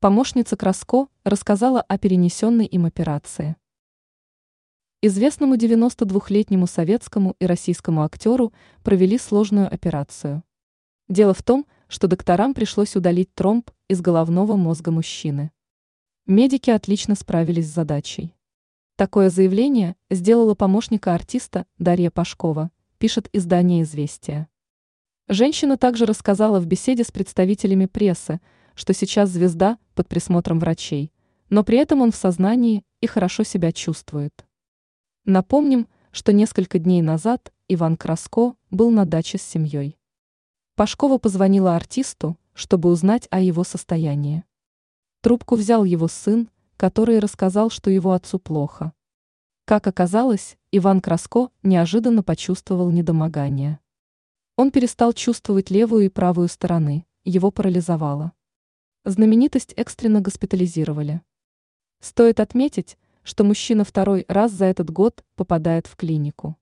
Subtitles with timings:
[0.00, 3.56] Помощница Краско рассказала о перенесенной им операции.
[5.02, 8.52] Известному 92-летнему советскому и российскому актеру
[8.84, 10.44] провели сложную операцию.
[11.08, 15.50] Дело в том, что докторам пришлось удалить тромб из головного мозга мужчины.
[16.26, 18.36] Медики отлично справились с задачей.
[18.94, 24.48] Такое заявление сделала помощника артиста Дарья Пашкова, пишет издание «Известия».
[25.26, 28.40] Женщина также рассказала в беседе с представителями прессы,
[28.78, 31.12] что сейчас звезда под присмотром врачей,
[31.50, 34.46] но при этом он в сознании и хорошо себя чувствует.
[35.24, 39.98] Напомним, что несколько дней назад Иван Краско был на даче с семьей.
[40.76, 44.44] Пашкова позвонила артисту, чтобы узнать о его состоянии.
[45.22, 48.92] Трубку взял его сын, который рассказал, что его отцу плохо.
[49.64, 53.80] Как оказалось, Иван Краско неожиданно почувствовал недомогание.
[54.54, 58.32] Он перестал чувствовать левую и правую стороны, его парализовало.
[59.08, 61.22] Знаменитость экстренно госпитализировали.
[61.98, 66.57] Стоит отметить, что мужчина второй раз за этот год попадает в клинику.